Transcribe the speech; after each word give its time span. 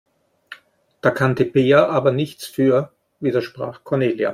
Da 1.01 1.11
kann 1.11 1.35
Tabea 1.35 1.85
aber 1.87 2.11
nichts 2.11 2.47
für, 2.47 2.91
widersprach 3.19 3.83
Cornelia. 3.83 4.29